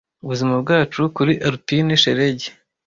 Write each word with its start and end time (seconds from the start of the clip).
Ubuzima 0.23 0.53
bwacu, 0.63 1.01
kuri 1.15 1.33
Alpine 1.47 1.93
shelegi, 2.01 2.49